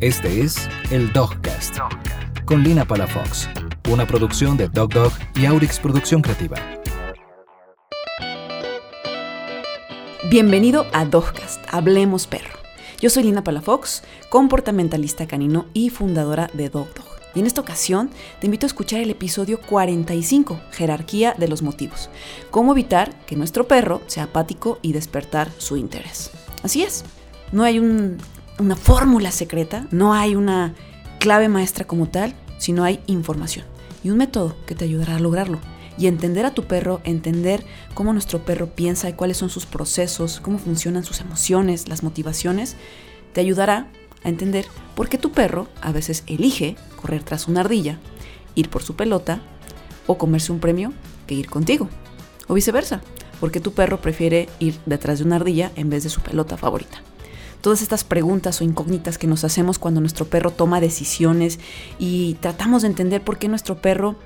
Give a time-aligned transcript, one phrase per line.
[0.00, 1.78] Este es el Dogcast,
[2.46, 3.48] con Lina Palafox,
[3.88, 6.56] una producción de Dog Dog y Aurix Producción Creativa.
[10.28, 12.58] Bienvenido a Dogcast, Hablemos Perro.
[13.00, 17.06] Yo soy Lina Palafox, comportamentalista canino y fundadora de Dog Dog.
[17.36, 22.10] Y en esta ocasión te invito a escuchar el episodio 45, Jerarquía de los Motivos.
[22.50, 26.32] Cómo evitar que nuestro perro sea apático y despertar su interés.
[26.64, 27.04] Así es,
[27.52, 27.78] no hay
[28.58, 30.74] una fórmula secreta, no hay una
[31.18, 33.64] clave maestra como tal, sino hay información
[34.04, 35.58] y un método que te ayudará a lograrlo.
[35.96, 40.40] Y entender a tu perro, entender cómo nuestro perro piensa y cuáles son sus procesos,
[40.40, 42.76] cómo funcionan sus emociones, las motivaciones,
[43.32, 43.88] te ayudará
[44.24, 47.98] a entender por qué tu perro a veces elige correr tras una ardilla,
[48.56, 49.40] ir por su pelota
[50.06, 50.92] o comerse un premio
[51.28, 51.88] que ir contigo.
[52.48, 53.00] O viceversa,
[53.38, 57.02] porque tu perro prefiere ir detrás de una ardilla en vez de su pelota favorita.
[57.64, 61.58] Todas estas preguntas o incógnitas que nos hacemos cuando nuestro perro toma decisiones
[61.98, 64.16] y tratamos de entender por qué nuestro perro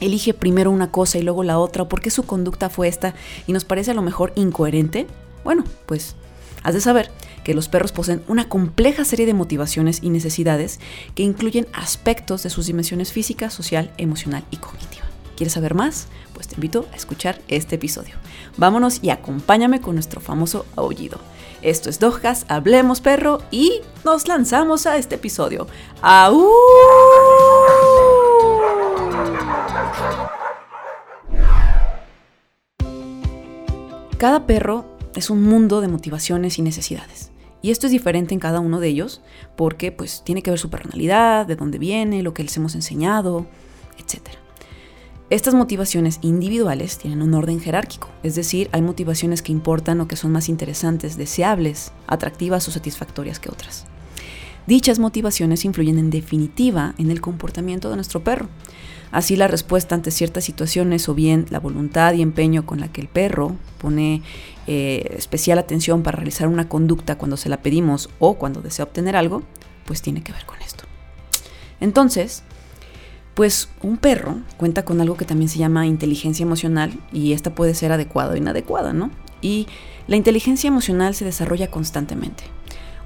[0.00, 3.14] elige primero una cosa y luego la otra, o por qué su conducta fue esta
[3.46, 5.06] y nos parece a lo mejor incoherente,
[5.44, 6.16] bueno, pues
[6.64, 7.12] has de saber
[7.44, 10.80] que los perros poseen una compleja serie de motivaciones y necesidades
[11.14, 15.04] que incluyen aspectos de sus dimensiones física, social, emocional y cognitiva.
[15.36, 16.08] ¿Quieres saber más?
[16.34, 18.16] Pues te invito a escuchar este episodio.
[18.56, 21.20] Vámonos y acompáñame con nuestro famoso aullido.
[21.62, 25.68] Esto es Dojas, hablemos perro y nos lanzamos a este episodio.
[34.18, 37.30] Cada perro es un mundo de motivaciones y necesidades.
[37.60, 39.20] Y esto es diferente en cada uno de ellos
[39.56, 43.46] porque pues tiene que ver su personalidad, de dónde viene, lo que les hemos enseñado,
[43.98, 44.30] etc.
[45.32, 50.14] Estas motivaciones individuales tienen un orden jerárquico, es decir, hay motivaciones que importan o que
[50.14, 53.86] son más interesantes, deseables, atractivas o satisfactorias que otras.
[54.66, 58.50] Dichas motivaciones influyen en definitiva en el comportamiento de nuestro perro.
[59.10, 63.00] Así la respuesta ante ciertas situaciones o bien la voluntad y empeño con la que
[63.00, 64.20] el perro pone
[64.66, 69.16] eh, especial atención para realizar una conducta cuando se la pedimos o cuando desea obtener
[69.16, 69.42] algo,
[69.86, 70.84] pues tiene que ver con esto.
[71.80, 72.42] Entonces,
[73.34, 77.74] pues un perro cuenta con algo que también se llama inteligencia emocional y esta puede
[77.74, 79.10] ser adecuada o inadecuada, ¿no?
[79.40, 79.66] Y
[80.06, 82.44] la inteligencia emocional se desarrolla constantemente.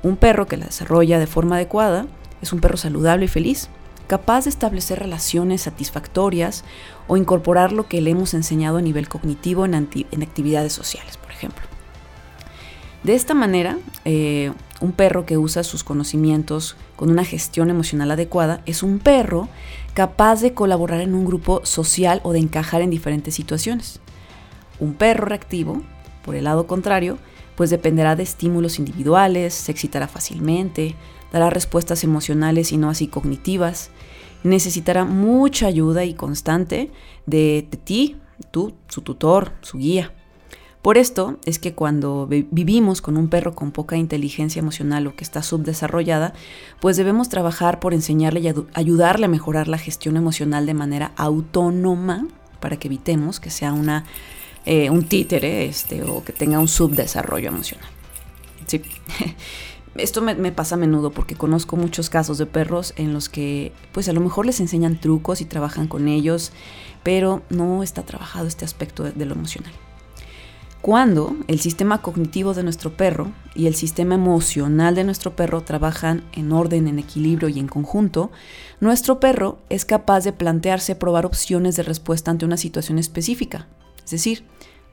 [0.02, 2.06] Un perro que la desarrolla de forma adecuada
[2.42, 3.68] es un perro saludable y feliz,
[4.06, 6.64] capaz de establecer relaciones satisfactorias
[7.08, 11.64] o incorporar lo que le hemos enseñado a nivel cognitivo en, actividades sociales, por ejemplo.
[13.06, 14.50] De esta manera, eh,
[14.80, 19.48] un perro que usa sus conocimientos con una gestión emocional adecuada es un perro
[19.94, 24.00] capaz de colaborar en un grupo social o de encajar en diferentes situaciones.
[24.80, 25.82] Un perro reactivo,
[26.24, 27.16] por el lado contrario,
[27.54, 30.96] pues dependerá de estímulos individuales, se excitará fácilmente,
[31.32, 33.90] dará respuestas emocionales y no así cognitivas,
[34.42, 36.90] necesitará mucha ayuda y constante
[37.24, 38.16] de, ti,
[38.50, 40.12] tú, su tutor, su guía.
[40.86, 45.24] Por esto es que cuando vivimos con un perro con poca inteligencia emocional o que
[45.24, 46.32] está subdesarrollada,
[46.78, 52.28] pues debemos trabajar por enseñarle y ayudarle a mejorar la gestión emocional de manera autónoma
[52.60, 54.04] para que evitemos que sea una,
[54.64, 57.90] eh, un títere este, o que tenga un subdesarrollo emocional.
[58.66, 58.80] Sí.
[59.96, 64.08] esto me, pasa a menudo porque conozco muchos casos de perros en los que pues
[64.08, 66.52] a lo mejor les enseñan trucos y trabajan con ellos,
[67.02, 69.72] pero no está trabajado este aspecto de, lo emocional.
[70.86, 76.22] Cuando el sistema cognitivo de nuestro perro y el sistema emocional de nuestro perro trabajan
[76.32, 78.30] en orden, en equilibrio y en conjunto,
[78.78, 83.66] nuestro perro es capaz de plantearse probar opciones de respuesta ante una situación específica.
[84.04, 84.44] Es decir,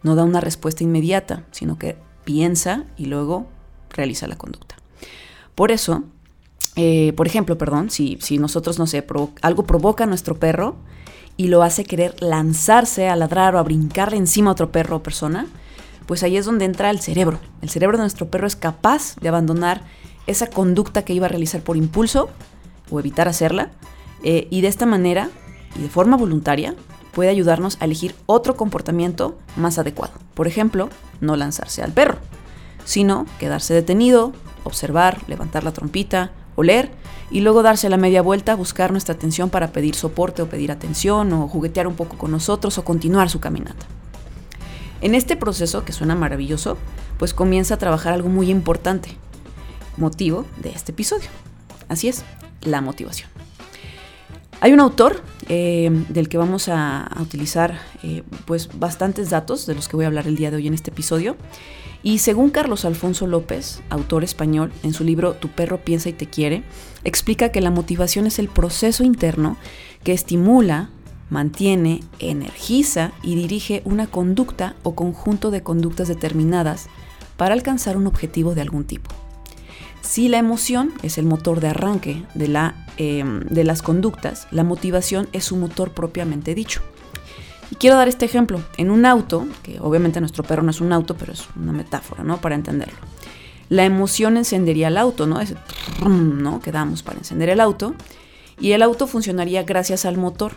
[0.02, 1.96] no da una respuesta inmediata, sino que
[2.26, 3.46] piensa y luego
[3.92, 4.78] realiza la conducta.
[5.54, 6.06] Por eso,
[6.76, 9.06] eh, por ejemplo, perdón, si, si nosotros, no sé,
[9.44, 10.76] algo provoca a nuestro perro
[11.38, 15.04] y lo hace querer lanzarse a ladrar o a brincarle encima a otro perro o
[15.04, 15.46] persona,
[16.06, 17.40] pues ahí es donde entra el cerebro.
[17.62, 19.82] El cerebro de nuestro perro es capaz de abandonar
[20.28, 22.30] esa conducta que iba a realizar por impulso
[22.90, 23.72] o evitar hacerla,
[24.24, 25.30] eh, y de esta manera,
[25.78, 26.76] y de forma voluntaria,
[27.12, 30.14] puede ayudarnos a elegir otro comportamiento más adecuado.
[30.34, 30.90] Por ejemplo,
[31.22, 32.18] no lanzarse al perro,
[32.86, 34.34] sino quedarse detenido,
[34.64, 36.92] observar, levantar la trompita, oler
[37.32, 41.34] y luego darse la media vuelta, buscar nuestra atención para pedir soporte o pedir atención
[41.34, 43.86] o juguetear un poco con nosotros o continuar su caminata.
[45.04, 46.78] En este proceso, que suena maravilloso,
[47.20, 49.10] pues comienza a trabajar algo muy importante,
[49.98, 51.28] motivo de este episodio.
[51.90, 52.24] Así es,
[52.62, 53.30] la motivación.
[54.62, 59.90] Hay un autor eh, del que vamos a, utilizar eh, pues bastantes datos de los
[59.90, 61.36] que voy a hablar el día de hoy en este episodio
[62.02, 66.28] Y según Carlos Alfonso López, autor español, en su libro Tu perro piensa y te
[66.28, 66.64] quiere,
[67.04, 69.58] explica que la motivación es el proceso interno
[70.06, 70.92] que estimula,
[71.34, 76.88] mantiene, energiza y dirige una conducta o conjunto de conductas determinadas
[77.38, 79.10] para alcanzar un objetivo de algún tipo.
[80.02, 84.64] Si la emoción es el motor de arranque de, la, em, de las conductas, la
[84.64, 86.82] motivación es su motor propiamente dicho.
[87.72, 88.62] Y quiero dar este ejemplo.
[88.78, 92.24] En un auto, que obviamente nuestro perro no es un auto, pero es una metáfora,
[92.24, 92.40] ¿no?
[92.42, 92.98] Para entenderlo.
[93.70, 95.40] La emoción encendería el auto, ¿no?
[95.42, 95.56] Ese
[96.08, 96.60] ¿no?
[96.60, 97.96] que damos para encender el auto.
[98.60, 100.54] Y el auto funcionaría gracias al motor,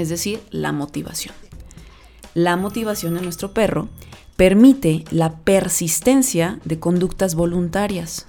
[0.00, 1.34] es decir, la motivación.
[2.34, 3.88] La motivación de nuestro perro
[4.36, 8.26] permite la persistencia de conductas voluntarias,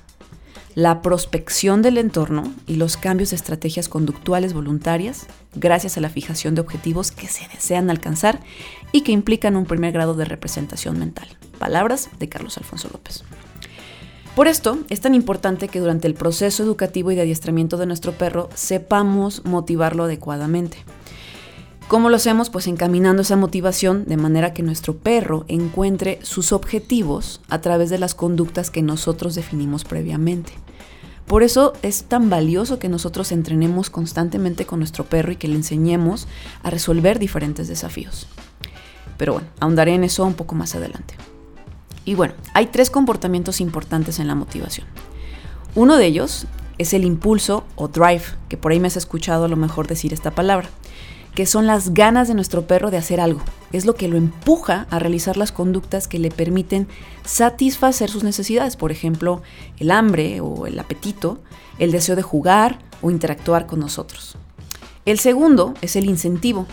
[0.75, 6.55] la prospección del entorno y los cambios de estrategias conductuales voluntarias gracias a la fijación
[6.55, 8.39] de objetivos que se desean alcanzar
[8.91, 11.27] y que implican un primer grado de representación mental.
[11.59, 13.23] Palabras de Carlos Alfonso López.
[14.35, 18.13] Por esto es tan importante que durante el proceso educativo y de adiestramiento de nuestro
[18.13, 20.77] perro sepamos motivarlo adecuadamente.
[21.91, 22.49] ¿Cómo lo hacemos?
[22.49, 27.97] Pues encaminando esa motivación de manera que nuestro perro encuentre sus objetivos a través de
[27.97, 30.53] las conductas que nosotros definimos previamente.
[31.27, 35.55] Por eso es tan valioso que nosotros entrenemos constantemente con nuestro perro y que le
[35.55, 36.29] enseñemos
[36.63, 38.25] a resolver diferentes desafíos.
[39.17, 41.15] Pero bueno, ahondaré en eso un poco más adelante.
[42.05, 44.87] Y bueno, hay tres comportamientos importantes en la motivación.
[45.75, 46.47] Uno de ellos
[46.77, 50.13] es el impulso o drive, que por ahí me has escuchado a lo mejor decir
[50.13, 50.69] esta palabra
[51.35, 53.41] que son las ganas de nuestro perro de hacer algo.
[53.71, 56.87] Es lo que lo empuja a realizar las conductas que le permiten
[57.23, 59.41] satisfacer sus necesidades, por ejemplo,
[59.79, 61.39] el hambre o el apetito,
[61.79, 64.35] el deseo de jugar o interactuar con nosotros.
[65.05, 66.67] El segundo es el incentivo,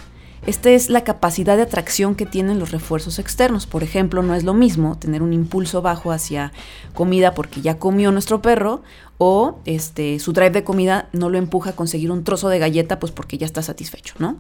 [0.49, 3.67] esta es la capacidad de atracción que tienen los refuerzos externos.
[3.67, 6.53] Por ejemplo, no es lo mismo tener un impulso bajo hacia
[6.95, 8.81] comida porque ya comió nuestro perro
[9.19, 12.99] o este, su drive de comida no lo empuja a conseguir un trozo de galleta
[12.99, 14.39] pues porque ya está satisfecho, ¿no?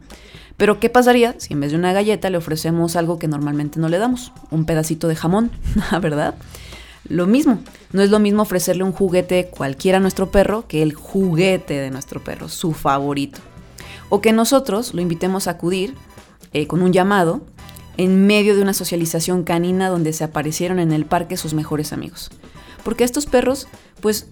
[0.56, 3.90] Pero ¿qué pasaría si en vez de una galleta le ofrecemos algo que normalmente no
[3.90, 4.32] le damos?
[4.50, 5.50] Un pedacito de jamón,
[6.00, 6.37] ¿verdad?
[7.06, 7.58] Lo mismo,
[7.93, 11.90] no es lo mismo ofrecerle un juguete cualquiera a nuestro perro que el juguete de
[11.90, 13.40] nuestro perro, su favorito
[14.08, 15.94] o que nosotros lo invitemos a acudir
[16.52, 17.43] eh, con un llamado
[17.96, 22.31] en medio de una socialización canina donde se aparecieron en el parque sus mejores amigos.
[22.84, 23.66] Porque estos perros,
[24.00, 24.28] pues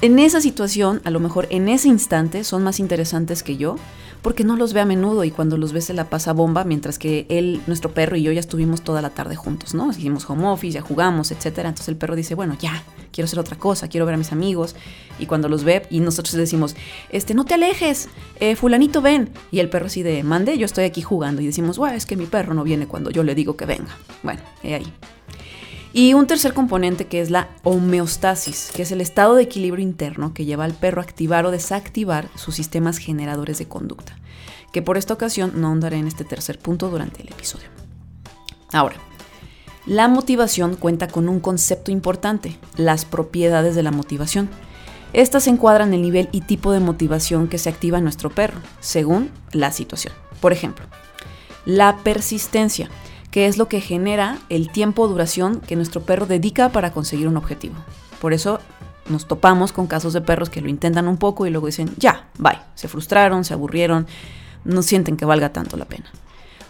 [0.00, 3.76] en esa situación, a lo mejor en ese instante, son más interesantes que yo,
[4.22, 6.98] porque no los ve a menudo y cuando los ve se la pasa bomba, mientras
[6.98, 9.90] que él, nuestro perro y yo ya estuvimos toda la tarde juntos, ¿no?
[9.90, 11.68] Hicimos home office, ya jugamos, etcétera.
[11.68, 14.76] Entonces el perro dice, bueno, ya, quiero hacer otra cosa, quiero ver a mis amigos.
[15.18, 16.76] Y cuando los ve, y nosotros decimos,
[17.10, 18.08] este, no te alejes,
[18.38, 19.30] eh, fulanito ven.
[19.50, 21.42] Y el perro así de, mande, yo estoy aquí jugando.
[21.42, 23.96] Y decimos, bueno, es que mi perro no viene cuando yo le digo que venga.
[24.22, 24.92] Bueno, ahí.
[25.94, 30.32] Y un tercer componente que es la homeostasis, que es el estado de equilibrio interno
[30.32, 34.16] que lleva al perro a activar o desactivar sus sistemas generadores de conducta,
[34.72, 37.68] que por esta ocasión no andaré en este tercer punto durante el episodio.
[38.72, 38.96] Ahora,
[39.84, 44.48] la motivación cuenta con un concepto importante, las propiedades de la motivación.
[45.12, 49.30] Estas encuadran el nivel y tipo de motivación que se activa en nuestro perro, según
[49.52, 50.14] la situación.
[50.40, 50.86] Por ejemplo,
[51.66, 52.88] la persistencia,
[53.32, 57.26] que es lo que genera el tiempo o duración que nuestro perro dedica para conseguir
[57.26, 57.74] un objetivo.
[58.20, 58.60] Por eso
[59.08, 62.28] nos topamos con casos de perros que lo intentan un poco y luego dicen, ya,
[62.38, 64.06] bye, se frustraron, se aburrieron,
[64.64, 66.04] no sienten que valga tanto la pena.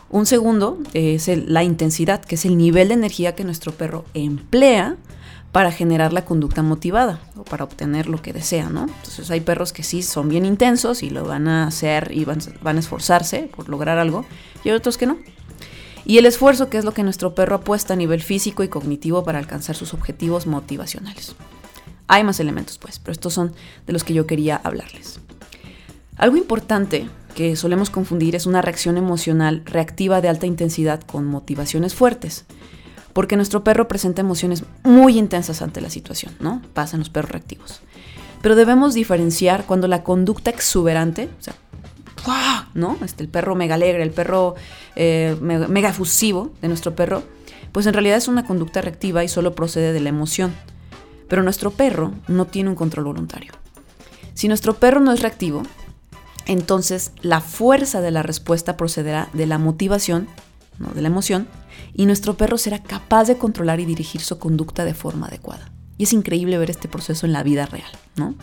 [0.09, 4.97] Un segundo es la intensidad, que es el nivel de energía que nuestro perro emplea
[5.51, 8.83] para generar la conducta motivada o para obtener lo que desea, ¿no?
[8.85, 12.39] Entonces hay perros que sí son bien intensos y lo van a hacer y van,
[12.63, 14.25] van a esforzarse por lograr algo
[14.65, 15.19] y hay otros que no.
[16.05, 19.25] Y el esfuerzo, que es lo que nuestro perro apuesta a nivel físico y cognitivo
[19.25, 21.35] para alcanzar sus objetivos motivacionales.
[22.09, 23.55] Hay más elementos, pues, pero estos son
[23.87, 25.21] de los que yo quería hablarles.
[26.17, 31.95] Algo importante que solemos confundir es una reacción emocional reactiva de alta intensidad con motivaciones
[31.95, 32.45] fuertes,
[33.13, 36.63] porque nuestro perro presenta emociones muy intensas ante la situación, ¿no?
[36.75, 37.81] Pasan los perros reactivos.
[38.43, 41.55] Pero debemos diferenciar cuando la conducta exuberante, o sea,
[42.75, 42.99] ¿no?
[43.05, 44.55] Este, el perro mega alegre, el perro
[44.97, 47.23] eh, mega efusivo de nuestro perro,
[47.73, 50.55] pues en realidad es una conducta reactiva y solo procede de la emoción.
[51.29, 53.53] Pero nuestro perro no tiene un control voluntario.
[54.35, 55.63] Si nuestro perro no es reactivo,
[56.47, 60.29] entonces la fuerza de la respuesta procederá de la motivación,
[60.79, 61.49] no de la emoción,
[61.95, 65.71] y nuestro perro será capaz de controlar y dirigir su conducta de forma adecuada.
[65.99, 68.35] Y es increíble ver este proceso en la vida real, ¿no?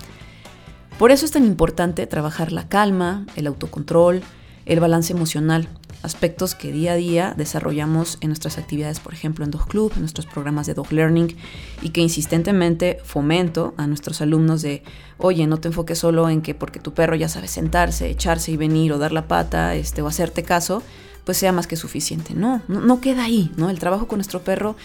[1.00, 4.22] Por eso es tan importante trabajar la calma, el autocontrol,
[4.66, 5.70] el balance emocional,
[6.04, 10.02] aspectos que día a día desarrollamos en nuestras actividades, por ejemplo, en Dog Club, en
[10.02, 11.38] nuestros programas de Dog Learning,
[11.82, 14.84] y que insistentemente fomento a nuestros alumnos de,
[15.18, 18.58] oye, no te enfoques solo en que porque tu perro ya sabe sentarse, echarse y
[18.58, 20.84] venir o dar la pata este, o hacerte caso,
[21.24, 22.34] pues sea más que suficiente.
[22.34, 23.70] No, no, queda ahí, ¿no?
[23.70, 24.76] El trabajo con nuestro perro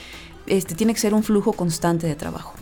[0.47, 2.55] este, tiene que ser un flujo constante de trabajo.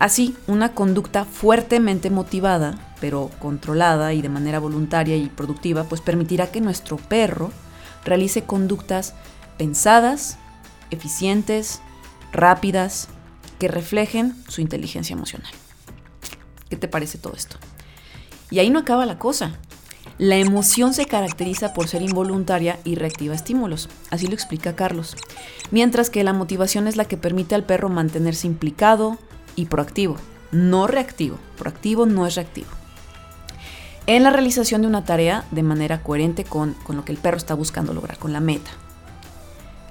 [0.00, 6.50] Así, una conducta fuertemente motivada, pero controlada y de manera voluntaria y productiva, pues permitirá
[6.50, 7.52] que nuestro perro
[8.06, 9.12] realice conductas
[9.58, 10.38] pensadas,
[10.90, 11.82] eficientes,
[12.32, 13.08] rápidas,
[13.58, 15.52] que reflejen su inteligencia emocional.
[16.70, 17.58] ¿Qué te parece todo esto?
[18.50, 19.58] Y ahí no acaba la cosa.
[20.16, 25.14] La emoción se caracteriza por ser involuntaria y reactiva estímulos, así lo explica Carlos,
[25.70, 29.18] mientras que la motivación es la que permite al perro mantenerse implicado,
[29.56, 30.16] y proactivo,
[30.52, 31.38] no reactivo.
[31.58, 32.68] Proactivo no es reactivo.
[34.06, 37.36] En la realización de una tarea de manera coherente con, con lo que el perro
[37.36, 38.70] está buscando lograr, con la meta.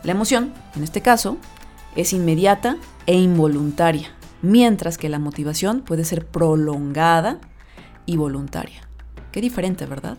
[0.03, 1.37] La emoción, en este caso,
[1.95, 4.09] es inmediata e involuntaria,
[4.41, 7.39] mientras que la motivación puede ser prolongada
[8.05, 8.81] y voluntaria.
[9.31, 10.17] Qué diferente, ¿verdad?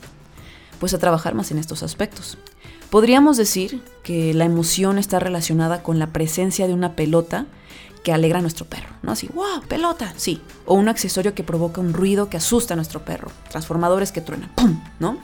[0.78, 2.38] Pues a trabajar más en estos aspectos.
[2.90, 7.47] Podríamos decir que la emoción está relacionada con la presencia de una pelota
[8.02, 9.12] que alegra a nuestro perro, ¿no?
[9.12, 10.40] Así, wow, pelota, sí.
[10.64, 13.30] O un accesorio que provoca un ruido que asusta a nuestro perro.
[13.50, 14.80] Transformadores que truenan, ¡pum!
[14.99, 15.19] ¿no?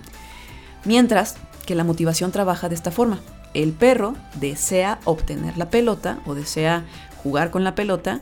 [0.85, 3.21] Mientras que la motivación trabaja de esta forma.
[3.55, 6.85] El perro desea obtener la pelota o desea
[7.23, 8.21] jugar con la pelota.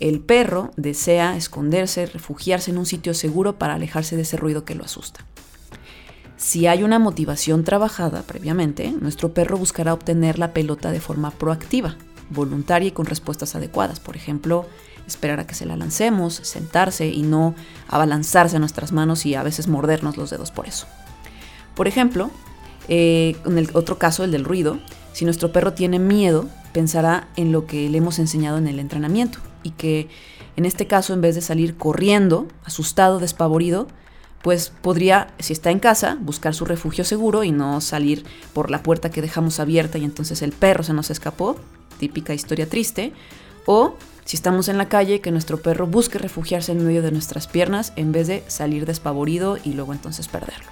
[0.00, 4.74] El perro desea esconderse, refugiarse en un sitio seguro para alejarse de ese ruido que
[4.74, 5.24] lo asusta.
[6.36, 11.96] Si hay una motivación trabajada previamente, nuestro perro buscará obtener la pelota de forma proactiva,
[12.30, 14.00] voluntaria y con respuestas adecuadas.
[14.00, 14.66] Por ejemplo,
[15.06, 17.54] esperar a que se la lancemos, sentarse y no
[17.88, 20.86] abalanzarse a nuestras manos y a veces mordernos los dedos por eso.
[21.74, 22.30] Por ejemplo,
[22.88, 24.78] eh, en el otro caso, el del ruido,
[25.12, 29.38] si nuestro perro tiene miedo, pensará en lo que le hemos enseñado en el entrenamiento
[29.62, 30.08] y que
[30.56, 33.88] en este caso, en vez de salir corriendo, asustado, despavorido,
[34.42, 38.82] pues podría, si está en casa, buscar su refugio seguro y no salir por la
[38.82, 41.56] puerta que dejamos abierta y entonces el perro se nos escapó,
[41.98, 43.12] típica historia triste,
[43.66, 47.46] o si estamos en la calle, que nuestro perro busque refugiarse en medio de nuestras
[47.46, 50.70] piernas en vez de salir despavorido y luego entonces perderlo.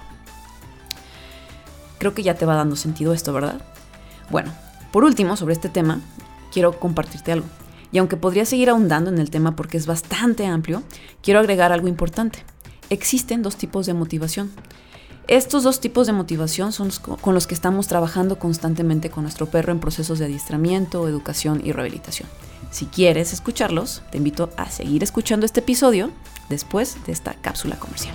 [1.99, 3.61] Creo que ya te va dando sentido esto, ¿verdad?
[4.29, 4.51] Bueno,
[4.91, 6.01] por último, sobre este tema,
[6.51, 7.47] quiero compartirte algo.
[7.91, 10.81] Y aunque podría seguir ahondando en el tema porque es bastante amplio,
[11.21, 12.43] quiero agregar algo importante.
[12.89, 14.51] Existen dos tipos de motivación.
[15.27, 19.71] Estos dos tipos de motivación son con los que estamos trabajando constantemente con nuestro perro
[19.71, 22.27] en procesos de adiestramiento, educación y rehabilitación.
[22.71, 26.11] Si quieres escucharlos, te invito a seguir escuchando este episodio
[26.49, 28.13] después de esta cápsula comercial.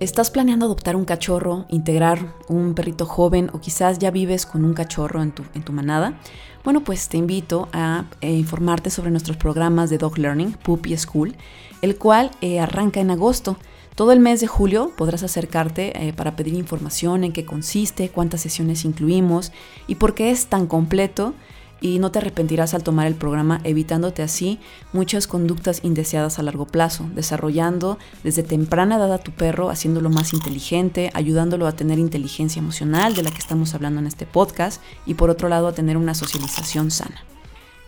[0.00, 4.72] ¿Estás planeando adoptar un cachorro, integrar un perrito joven o quizás ya vives con un
[4.72, 6.20] cachorro en tu, en tu manada?
[6.62, 11.34] Bueno, pues te invito a eh, informarte sobre nuestros programas de Dog Learning, Puppy School,
[11.82, 13.56] el cual eh, arranca en agosto.
[13.96, 18.40] Todo el mes de julio podrás acercarte eh, para pedir información en qué consiste, cuántas
[18.42, 19.50] sesiones incluimos
[19.88, 21.34] y por qué es tan completo
[21.80, 24.58] y no te arrepentirás al tomar el programa, evitándote así
[24.92, 30.32] muchas conductas indeseadas a largo plazo, desarrollando desde temprana edad a tu perro, haciéndolo más
[30.32, 35.14] inteligente, ayudándolo a tener inteligencia emocional de la que estamos hablando en este podcast y
[35.14, 37.22] por otro lado a tener una socialización sana.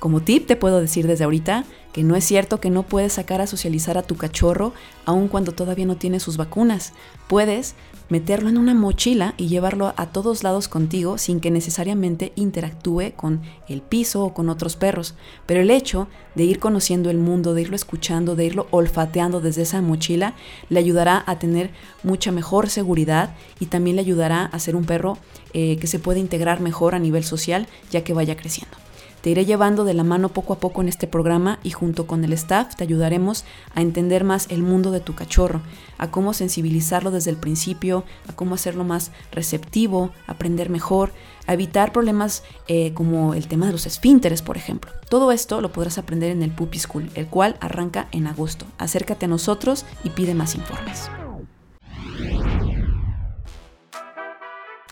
[0.01, 3.43] Como tip te puedo decir desde ahorita que no es cierto que no puedes sacar
[3.43, 4.73] a socializar a tu cachorro
[5.05, 6.95] aun cuando todavía no tiene sus vacunas.
[7.29, 7.75] Puedes
[8.09, 13.43] meterlo en una mochila y llevarlo a todos lados contigo sin que necesariamente interactúe con
[13.69, 15.17] el piso o con otros perros.
[15.45, 19.63] Pero el hecho de ir conociendo el mundo, de irlo escuchando, de irlo olfateando desde
[19.63, 20.33] esa mochila,
[20.71, 21.73] le ayudará a tener
[22.05, 25.19] mucha mejor seguridad y también le ayudará a ser un perro
[25.53, 28.79] eh, que se puede integrar mejor a nivel social ya que vaya creciendo.
[29.21, 32.25] Te iré llevando de la mano poco a poco en este programa y junto con
[32.25, 35.61] el staff te ayudaremos a entender más el mundo de tu cachorro,
[35.99, 41.13] a cómo sensibilizarlo desde el principio, a cómo hacerlo más receptivo, aprender mejor,
[41.47, 44.91] a evitar problemas eh, como el tema de los esfínteres, por ejemplo.
[45.11, 48.65] Todo esto lo podrás aprender en el Puppy School, el cual arranca en agosto.
[48.79, 51.11] Acércate a nosotros y pide más informes.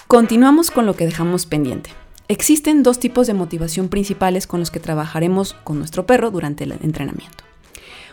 [0.07, 1.91] Continuamos con lo que dejamos pendiente.
[2.31, 6.73] Existen dos tipos de motivación principales con los que trabajaremos con nuestro perro durante el
[6.73, 7.45] entrenamiento.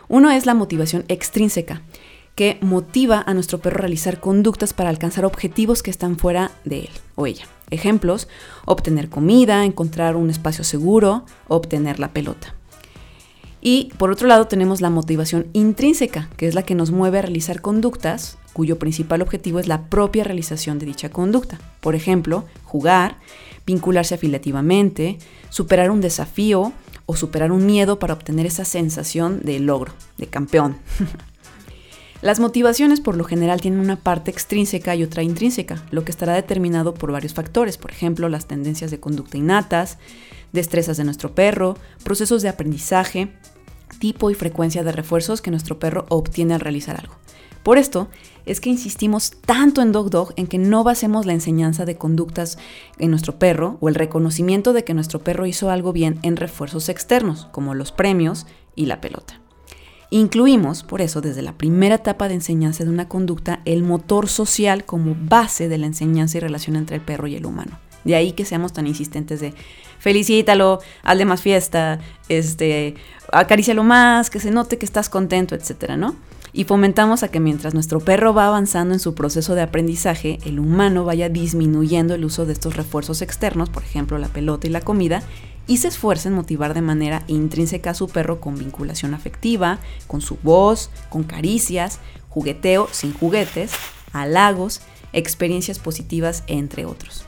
[0.07, 1.81] Uno es la motivación extrínseca,
[2.33, 6.79] que motiva a nuestro perro a realizar conductas para alcanzar objetivos que están fuera de
[6.79, 7.45] él o ella.
[7.71, 8.29] Ejemplos,
[8.65, 12.55] obtener comida, encontrar un espacio seguro, obtener la pelota.
[13.59, 17.23] Y por otro lado tenemos la motivación intrínseca, que es la que nos mueve a
[17.23, 21.59] realizar conductas cuyo principal objetivo es la propia realización de dicha conducta.
[21.81, 23.17] Por ejemplo, jugar,
[23.67, 25.17] vincularse afiliativamente,
[25.49, 26.71] superar un desafío
[27.05, 30.77] o superar un miedo para obtener esa sensación de logro, de campeón.
[32.21, 36.33] Las motivaciones por lo general tienen una parte extrínseca y otra intrínseca, lo que estará
[36.33, 39.97] determinado por varios factores, por ejemplo, las tendencias de conducta innatas,
[40.53, 43.33] destrezas de nuestro perro, procesos de aprendizaje,
[43.99, 47.15] tipo y frecuencia de refuerzos que nuestro perro obtiene al realizar algo.
[47.65, 48.09] Por esto
[48.45, 52.59] es que insistimos tanto en Dog Dog en que no basemos la enseñanza de conductas
[52.99, 56.89] en nuestro perro o el reconocimiento de que nuestro perro hizo algo bien en refuerzos
[56.89, 58.45] externos, como los premios
[58.75, 59.41] y la pelota.
[60.11, 64.85] Incluimos, por eso, desde la primera etapa de enseñanza de una conducta, el motor social
[64.85, 67.79] como base de la enseñanza y relación entre el perro y el humano.
[68.03, 69.55] De ahí que seamos tan insistentes de
[69.97, 72.93] felicítalo, hazle más fiesta, este,
[73.33, 76.15] acarícialo más, que se note que estás contento, etcétera, ¿no?
[76.55, 80.57] Y fomentamos a que mientras nuestro perro va avanzando en su proceso de aprendizaje, el
[80.57, 84.79] humano vaya disminuyendo el uso de estos refuerzos externos, por ejemplo la pelota y la
[84.79, 85.21] comida,
[85.67, 90.21] y se esfuerce en motivar de manera intrínseca a su perro con vinculación afectiva, con
[90.21, 93.73] su voz, con caricias, jugueteo sin juguetes,
[94.13, 94.79] halagos,
[95.11, 97.25] experiencias positivas, entre otros.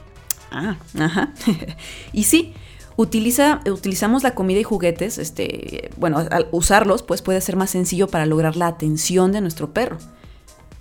[0.51, 1.33] Ah, ajá.
[2.13, 2.53] y sí,
[2.97, 8.07] Utiliza, utilizamos la comida y juguetes, este, bueno, al usarlos, pues puede ser más sencillo
[8.07, 9.99] para lograr la atención de nuestro perro.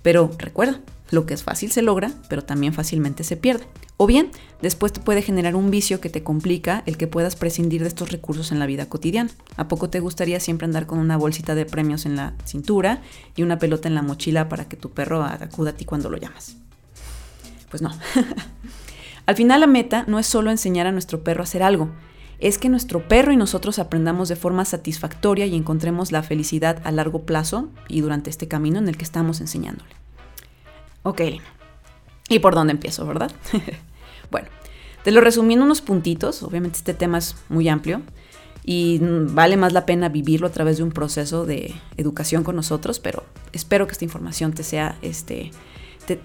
[0.01, 0.81] Pero recuerda,
[1.11, 3.65] lo que es fácil se logra, pero también fácilmente se pierde.
[3.97, 4.31] O bien,
[4.63, 8.11] después te puede generar un vicio que te complica el que puedas prescindir de estos
[8.11, 9.29] recursos en la vida cotidiana.
[9.55, 13.01] ¿A poco te gustaría siempre andar con una bolsita de premios en la cintura
[13.35, 16.17] y una pelota en la mochila para que tu perro acuda a ti cuando lo
[16.17, 16.57] llamas?
[17.69, 17.91] Pues no.
[19.25, 21.89] Al final la meta no es solo enseñar a nuestro perro a hacer algo,
[22.39, 26.91] es que nuestro perro y nosotros aprendamos de forma satisfactoria y encontremos la felicidad a
[26.91, 29.89] largo plazo y durante este camino en el que estamos enseñándole.
[31.03, 31.21] Ok,
[32.29, 33.31] ¿y por dónde empiezo, verdad?
[34.31, 34.47] bueno,
[35.03, 38.01] te lo resumí en unos puntitos, obviamente este tema es muy amplio
[38.63, 42.99] y vale más la pena vivirlo a través de un proceso de educación con nosotros,
[42.99, 45.51] pero espero que esta información te sea, este,
[46.05, 46.17] te,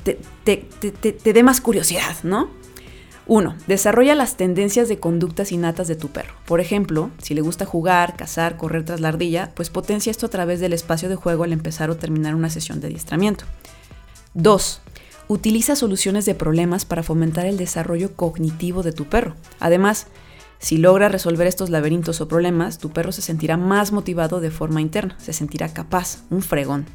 [1.12, 2.50] te dé más curiosidad, ¿no?
[3.26, 3.56] 1.
[3.66, 6.34] Desarrolla las tendencias de conductas innatas de tu perro.
[6.44, 10.30] Por ejemplo, si le gusta jugar, cazar, correr tras la ardilla, pues potencia esto a
[10.30, 13.44] través del espacio de juego al empezar o terminar una sesión de adiestramiento.
[14.34, 14.80] 2.
[15.28, 19.34] Utiliza soluciones de problemas para fomentar el desarrollo cognitivo de tu perro.
[19.60, 20.08] Además,
[20.58, 24.80] si logra resolver estos laberintos o problemas, tu perro se sentirá más motivado de forma
[24.80, 26.86] interna, se sentirá capaz, un fregón.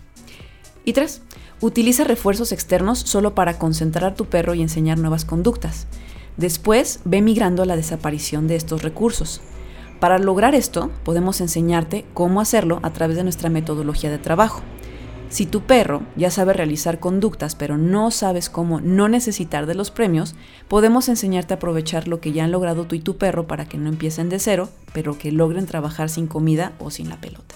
[0.86, 1.22] Y 3.
[1.60, 5.88] Utiliza refuerzos externos solo para concentrar a tu perro y enseñar nuevas conductas.
[6.38, 9.42] Después ve migrando a la desaparición de estos recursos.
[10.00, 14.62] Para lograr esto, podemos enseñarte cómo hacerlo a través de nuestra metodología de trabajo.
[15.30, 19.92] Si tu perro ya sabe realizar conductas pero no sabes cómo no necesitar de los
[19.92, 20.36] premios,
[20.70, 23.78] podemos enseñarte a aprovechar lo que ya han logrado tú y tu perro para que
[23.78, 27.56] no empiecen de cero, pero que logren trabajar sin comida o sin la pelota.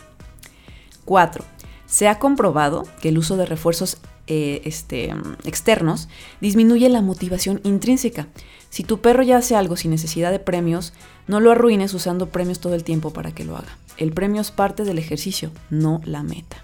[1.06, 1.46] 4.
[1.86, 5.14] Se ha comprobado que el uso de refuerzos eh, este,
[5.44, 6.08] externos
[6.40, 8.28] disminuye la motivación intrínseca.
[8.72, 10.94] Si tu perro ya hace algo sin necesidad de premios,
[11.28, 13.78] no lo arruines usando premios todo el tiempo para que lo haga.
[13.98, 16.58] El premio es parte del ejercicio, no la meta.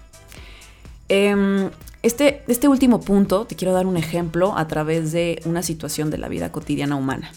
[1.08, 1.70] Em,
[2.02, 6.18] este, este último punto te quiero dar un ejemplo a través de una situación de
[6.18, 7.30] la vida cotidiana humana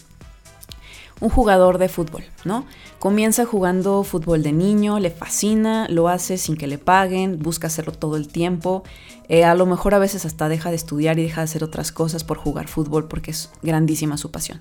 [1.22, 2.66] un jugador de fútbol, ¿no?
[2.98, 7.92] Comienza jugando fútbol de niño, le fascina, lo hace sin que le paguen, busca hacerlo
[7.92, 8.82] todo el tiempo,
[9.28, 11.92] eh, a lo mejor a veces hasta deja de estudiar y deja de hacer otras
[11.92, 14.58] cosas por jugar fútbol porque es grandísima su pasión.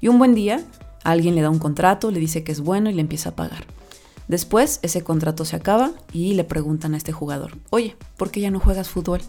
[0.00, 0.64] Y un buen día,
[1.02, 3.66] alguien le da un contrato, le dice que es bueno y le empieza a pagar.
[4.28, 8.52] Después ese contrato se acaba y le preguntan a este jugador, oye, ¿por qué ya
[8.52, 9.20] no juegas fútbol?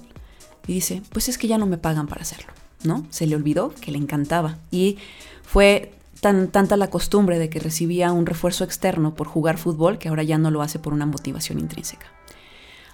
[0.67, 2.53] Y dice, pues es que ya no me pagan para hacerlo,
[2.83, 3.07] ¿no?
[3.09, 4.99] Se le olvidó que le encantaba y
[5.41, 10.23] fue tanta la costumbre de que recibía un refuerzo externo por jugar fútbol que ahora
[10.23, 12.07] ya no lo hace por una motivación intrínseca.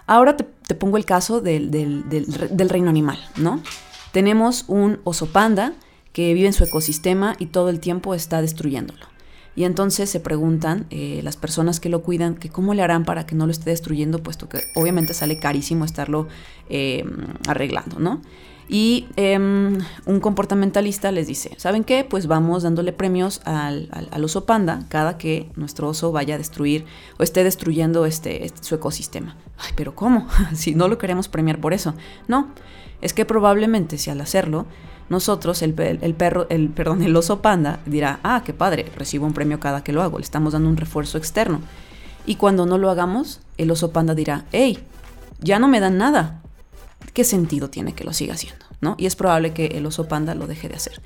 [0.07, 1.71] Ahora te, pongo el caso del,
[2.69, 3.61] reino animal, ¿no?
[4.11, 5.73] Tenemos un oso panda
[6.13, 9.07] que vive en su ecosistema y todo el tiempo está destruyéndolo.
[9.55, 13.25] Y entonces se preguntan eh, las personas que lo cuidan que cómo le harán para
[13.25, 16.27] que no lo esté destruyendo, puesto que obviamente sale carísimo estarlo
[16.69, 17.03] eh,
[17.47, 18.21] arreglando, ¿no?
[18.67, 22.03] Y em, un comportamentalista les dice, ¿saben qué?
[22.03, 23.89] Pues vamos dándole premios al,
[24.23, 26.85] oso panda cada que nuestro oso vaya a destruir
[27.19, 29.35] o esté destruyendo este, este, su ecosistema.
[29.59, 30.27] Ay, pero ¿cómo?
[30.55, 31.93] si no lo queremos premiar por eso.
[32.27, 32.49] No,
[33.01, 34.65] es que probablemente si al hacerlo,
[35.09, 39.33] nosotros, el, el, perro, el, perdón, el oso panda dirá, ah, qué padre, recibo un
[39.33, 41.61] premio cada que lo hago, le estamos dando un refuerzo externo.
[42.25, 44.79] Y cuando no lo hagamos, el oso panda dirá, hey,
[45.39, 46.41] ya no me dan nada.
[47.15, 48.65] ¿Qué sentido tiene que lo siga haciendo?
[48.81, 48.95] ¿no?
[48.99, 51.01] Y es probable que el oso panda lo deje de hacer.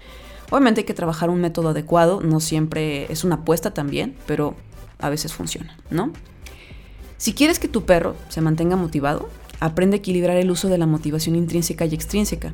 [0.49, 4.55] Obviamente hay que trabajar un método adecuado, no siempre es una apuesta también, pero
[4.97, 6.11] a veces funciona, ¿no?
[7.17, 10.87] Si quieres que tu perro se mantenga motivado, aprende a equilibrar el uso de la
[10.87, 12.53] motivación intrínseca y extrínseca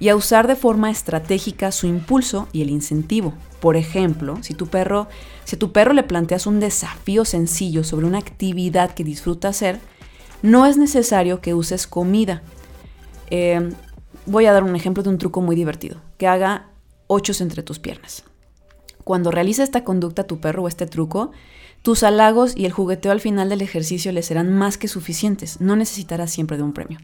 [0.00, 3.34] y a usar de forma estratégica su impulso y el incentivo.
[3.60, 5.08] Por ejemplo, si tu perro,
[5.44, 9.78] si a tu perro le planteas un desafío sencillo sobre una actividad que disfruta hacer,
[10.42, 12.42] no es necesario que uses comida.
[13.30, 13.70] Eh,
[14.26, 16.68] voy a dar un ejemplo de un truco muy divertido, que haga
[17.06, 18.24] ochos entre tus piernas.
[19.04, 21.30] Cuando realiza esta conducta tu perro o este truco,
[21.82, 25.76] tus halagos y el jugueteo al final del ejercicio le serán más que suficientes, no
[25.76, 26.98] necesitarás siempre de un premio.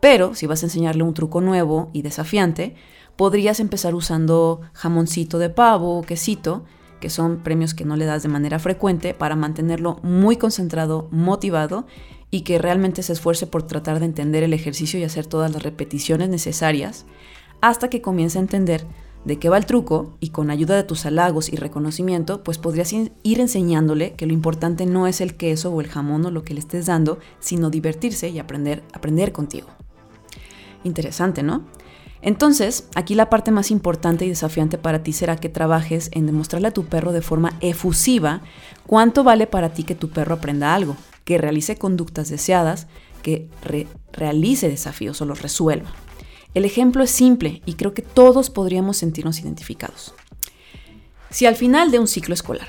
[0.00, 2.74] Pero si vas a enseñarle un truco nuevo y desafiante,
[3.16, 6.64] podrías empezar usando jamoncito de pavo o quesito,
[7.00, 11.86] que son premios que no le das de manera frecuente, para mantenerlo muy concentrado, motivado
[12.32, 15.62] y que realmente se esfuerce por tratar de entender el ejercicio y hacer todas las
[15.62, 17.04] repeticiones necesarias,
[17.60, 18.86] hasta que comience a entender
[19.26, 22.92] de qué va el truco y con ayuda de tus halagos y reconocimiento, pues podrías
[22.92, 26.54] ir enseñándole que lo importante no es el queso o el jamón o lo que
[26.54, 29.68] le estés dando, sino divertirse y aprender, aprender contigo.
[30.84, 31.66] Interesante, ¿no?
[32.22, 36.68] Entonces, aquí la parte más importante y desafiante para ti será que trabajes en demostrarle
[36.68, 38.42] a tu perro de forma efusiva
[38.86, 42.86] cuánto vale para ti que tu perro aprenda algo, que realice conductas deseadas,
[43.22, 43.48] que
[44.12, 45.90] realice desafíos o los resuelva.
[46.54, 50.14] El ejemplo es simple y creo que todos podríamos sentirnos identificados.
[51.30, 52.68] Si al final de un ciclo escolar,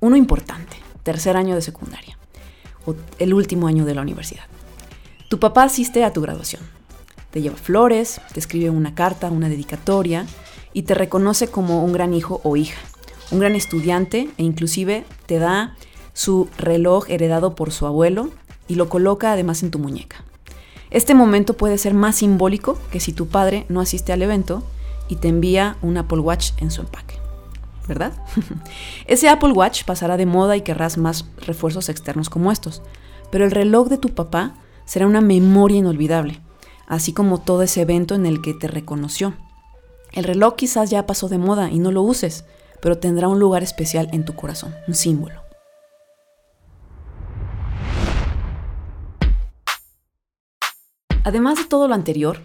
[0.00, 2.18] uno importante, tercer año de secundaria,
[2.86, 4.44] o el último año de la universidad,
[5.28, 6.79] tu papá asiste a tu graduación.
[7.30, 10.26] Te lleva flores, te escribe una carta, una dedicatoria
[10.72, 12.80] y te reconoce como un gran hijo o hija,
[13.30, 15.76] un gran estudiante e inclusive te da
[16.12, 18.30] su reloj heredado por su abuelo
[18.68, 20.24] y lo coloca además en tu muñeca.
[20.90, 24.64] Este momento puede ser más simbólico que si tu padre no asiste al evento
[25.08, 27.16] y te envía un Apple Watch en su empaque.
[27.86, 28.12] ¿Verdad?
[29.06, 32.82] Ese Apple Watch pasará de moda y querrás más refuerzos externos como estos,
[33.30, 36.40] pero el reloj de tu papá será una memoria inolvidable,
[36.90, 39.34] así como todo ese evento en el que te reconoció.
[40.12, 42.44] El reloj quizás ya pasó de moda y no lo uses,
[42.82, 45.40] pero tendrá un lugar especial en tu corazón, un símbolo.
[51.22, 52.40] Además de todo lo anterior,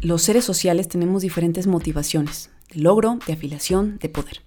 [0.00, 4.42] los seres sociales tenemos diferentes motivaciones, de logro, de afiliación, de poder.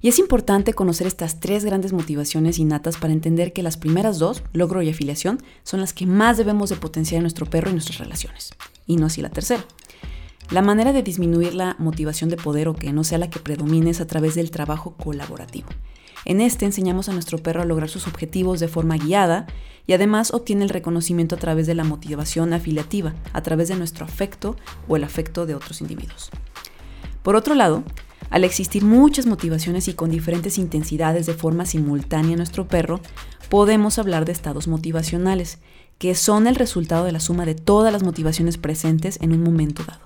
[0.00, 4.42] Y es importante conocer estas tres grandes motivaciones innatas para entender que las primeras dos,
[4.52, 7.98] logro y afiliación, son las que más debemos de potenciar en nuestro perro y nuestras
[7.98, 8.50] relaciones,
[8.86, 9.64] y no así la tercera.
[10.50, 13.90] La manera de disminuir la motivación de poder o que no sea la que predomine
[13.90, 15.68] es a través del trabajo colaborativo.
[16.24, 19.46] En este enseñamos a nuestro perro a lograr sus objetivos de forma guiada
[19.86, 24.04] y además obtiene el reconocimiento a través de la motivación afiliativa, a través de nuestro
[24.04, 24.56] afecto
[24.88, 26.30] o el afecto de otros individuos.
[27.22, 27.82] Por otro lado,
[28.30, 33.00] al existir muchas motivaciones y con diferentes intensidades de forma simultánea en nuestro perro,
[33.48, 35.58] podemos hablar de estados motivacionales,
[35.98, 39.84] que son el resultado de la suma de todas las motivaciones presentes en un momento
[39.84, 40.00] dado.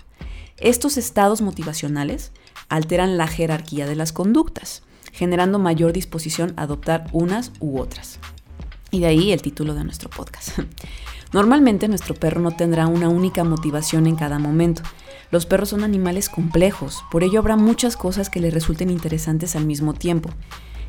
[0.58, 2.32] Estos estados motivacionales
[2.68, 8.18] alteran la jerarquía de las conductas, generando mayor disposición a adoptar unas u otras.
[8.90, 10.58] Y de ahí el título de nuestro podcast.
[11.32, 14.82] Normalmente nuestro perro no tendrá una única motivación en cada momento,
[15.30, 19.66] los perros son animales complejos, por ello habrá muchas cosas que les resulten interesantes al
[19.66, 20.30] mismo tiempo.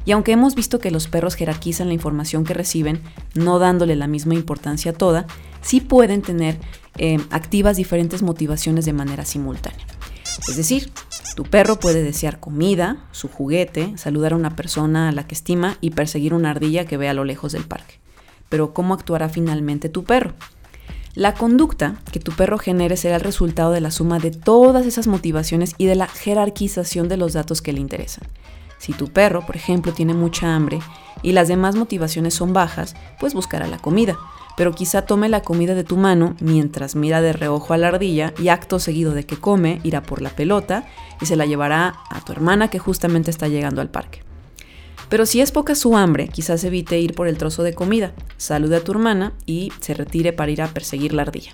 [0.08, 3.02] Y aunque hemos visto que los perros jerarquizan la información que reciben,
[3.36, 5.28] no dándole la misma importancia a toda,
[5.62, 6.58] sí pueden tener
[6.98, 9.86] eh, activas diferentes motivaciones de manera simultánea.
[10.48, 10.94] Es decir,
[11.36, 15.78] tu perro puede desear comida, su juguete, saludar a una persona a la que estima
[15.82, 17.96] y perseguir una ardilla que ve a lo lejos del parque.
[18.48, 20.36] Pero ¿cómo actuará finalmente tu perro?
[21.16, 25.08] La conducta que tu perro genere será el resultado de la suma de todas esas
[25.08, 28.26] motivaciones y de la jerarquización de los datos que le interesan.
[28.78, 30.80] Si tu perro, por ejemplo, tiene mucha hambre
[31.22, 34.18] y las demás motivaciones son bajas, pues buscará la comida,
[34.56, 38.34] pero quizá tome la comida de tu mano mientras mira de reojo a la ardilla
[38.40, 40.86] y acto seguido de que come irá por la pelota
[41.22, 44.24] y se la llevará a tu hermana que justamente está llegando al parque.
[45.10, 48.78] Pero si es poca su hambre, quizás evite ir por el trozo de comida, salude
[48.78, 51.54] a tu hermana y se retire para ir a perseguir la ardilla.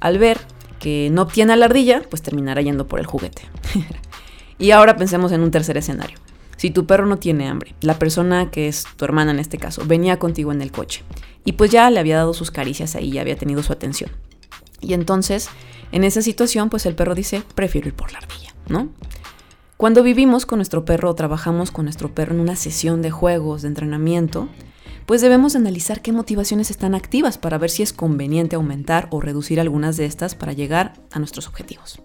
[0.00, 0.38] Al ver
[0.78, 3.42] que no obtiene a la ardilla, pues terminará yendo por el juguete.
[4.58, 6.18] y ahora pensemos en un tercer escenario.
[6.58, 9.84] Si tu perro no tiene hambre, la persona que es tu hermana en este caso,
[9.86, 11.04] venía contigo en el coche
[11.44, 14.10] y pues ya le había dado sus caricias ahí, ya había tenido su atención.
[14.80, 15.48] Y entonces,
[15.92, 18.88] en esa situación, pues el perro dice, prefiero ir por la ardilla, ¿no?
[19.76, 23.62] Cuando vivimos con nuestro perro o trabajamos con nuestro perro en una sesión de juegos,
[23.62, 24.48] de entrenamiento,
[25.06, 29.60] pues debemos analizar qué motivaciones están activas para ver si es conveniente aumentar o reducir
[29.60, 32.02] algunas de estas para llegar a nuestros objetivos.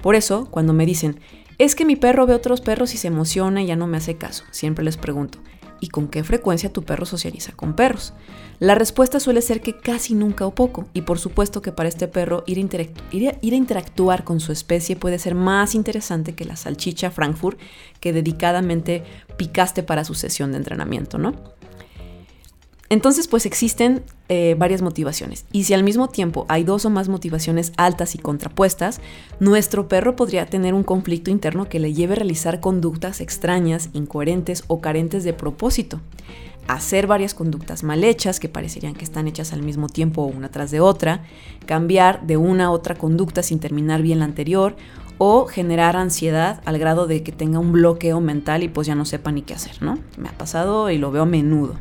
[0.00, 1.20] Por eso, cuando me dicen,
[1.58, 4.16] es que mi perro ve otros perros y se emociona y ya no me hace
[4.16, 5.38] caso, siempre les pregunto,
[5.80, 8.14] ¿y con qué frecuencia tu perro socializa con perros?
[8.60, 12.06] La respuesta suele ser que casi nunca o poco, y por supuesto que para este
[12.06, 17.58] perro ir a, interactuar con su especie puede ser más interesante que la salchicha Frankfurt
[17.98, 19.02] que dedicadamente
[19.36, 21.34] picaste para su sesión de entrenamiento, ¿no?
[22.92, 25.46] Entonces, pues existen eh, varias motivaciones.
[25.50, 29.00] Y si al mismo tiempo hay dos o más motivaciones altas y contrapuestas,
[29.40, 34.64] nuestro perro podría tener un conflicto interno que le lleve a realizar conductas extrañas, incoherentes
[34.66, 36.02] o carentes de propósito.
[36.68, 40.70] Hacer varias conductas mal hechas que parecerían que están hechas al mismo tiempo una tras
[40.70, 41.24] de otra,
[41.64, 44.76] cambiar de una a otra conducta sin terminar bien la anterior
[45.16, 49.06] o generar ansiedad al grado de que tenga un bloqueo mental y pues ya no
[49.06, 49.98] sepa ni qué hacer, ¿no?
[50.18, 51.74] Me ha pasado y lo veo a menudo.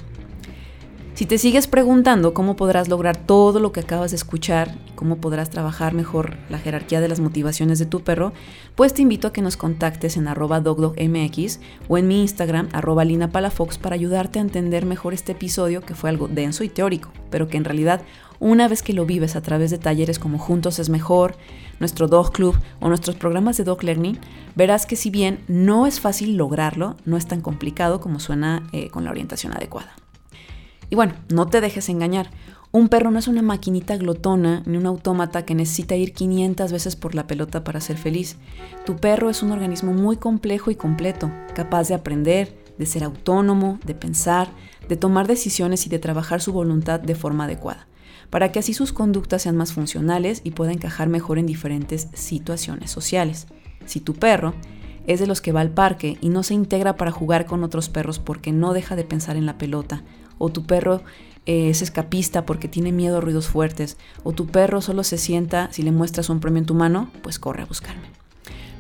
[1.21, 5.17] Si te sigues preguntando cómo podrás lograr todo lo que acabas de escuchar y cómo
[5.17, 8.33] podrás trabajar mejor la jerarquía de las motivaciones de tu perro,
[8.73, 13.05] pues te invito a que nos contactes en arroba dogdogmx o en mi Instagram arroba
[13.05, 17.47] linapalafox para ayudarte a entender mejor este episodio que fue algo denso y teórico, pero
[17.47, 18.01] que en realidad
[18.39, 21.35] una vez que lo vives a través de talleres como Juntos es Mejor,
[21.79, 24.17] nuestro Dog Club o nuestros programas de Dog Learning,
[24.55, 28.89] verás que si bien no es fácil lograrlo, no es tan complicado como suena eh,
[28.89, 29.93] con la orientación adecuada.
[30.91, 32.29] Y bueno, no te dejes engañar.
[32.73, 36.95] Un perro no es una maquinita glotona ni un autómata que necesita ir 500 veces
[36.97, 38.35] por la pelota para ser feliz.
[38.85, 43.79] Tu perro es un organismo muy complejo y completo, capaz de aprender, de ser autónomo,
[43.85, 44.49] de pensar,
[44.89, 47.87] de tomar decisiones y de trabajar su voluntad de forma adecuada,
[48.29, 52.91] para que así sus conductas sean más funcionales y pueda encajar mejor en diferentes situaciones
[52.91, 53.47] sociales.
[53.85, 54.53] Si tu perro
[55.07, 57.87] es de los que va al parque y no se integra para jugar con otros
[57.87, 60.03] perros porque no deja de pensar en la pelota,
[60.41, 61.01] o tu perro
[61.45, 65.69] eh, es escapista porque tiene miedo a ruidos fuertes, o tu perro solo se sienta
[65.71, 68.09] si le muestras un premio en tu mano, pues corre a buscarme.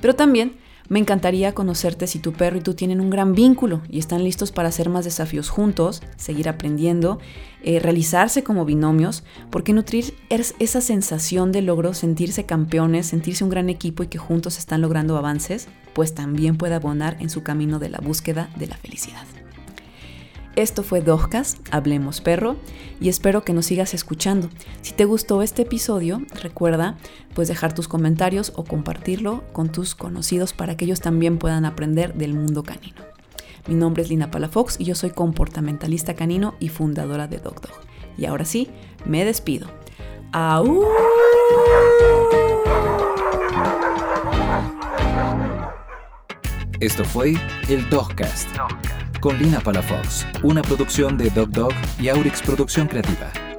[0.01, 0.57] Pero también
[0.89, 4.51] me encantaría conocerte si tu perro y tú tienen un gran vínculo y están listos
[4.51, 7.19] para hacer más desafíos juntos, seguir aprendiendo,
[7.63, 13.69] eh, realizarse como binomios, porque nutrir esa sensación de logro, sentirse campeones, sentirse un gran
[13.69, 17.89] equipo y que juntos están logrando avances, pues también puede abonar en su camino de
[17.89, 19.25] la búsqueda de la felicidad.
[20.57, 22.57] Esto fue Dogcast, Hablemos Perro,
[22.99, 24.49] y espero que nos sigas escuchando.
[24.81, 26.97] Si te gustó este episodio, recuerda
[27.33, 32.15] pues dejar tus comentarios o compartirlo con tus conocidos para que ellos también puedan aprender
[32.15, 33.01] del mundo canino.
[33.67, 37.79] Mi nombre es Lina Palafox y yo soy comportamentalista canino y fundadora de Dog Dog.
[38.17, 38.69] Y ahora sí,
[39.05, 39.67] me despido.
[40.33, 40.83] ¡Au!
[46.81, 47.35] Esto fue
[47.69, 48.49] el Dogcast
[49.21, 53.50] con Lina Palafox, una producción de Dog Dog y Aurix Producción Creativa.